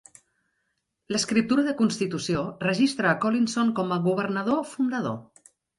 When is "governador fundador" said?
4.11-5.21